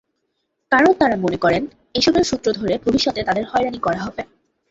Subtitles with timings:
[0.71, 1.63] কারণ তাঁরা মনে করেন,
[1.95, 4.21] এসবের সূত্র ধরে ভবিষ্যতে তাঁদের হয়রানি করা হবে।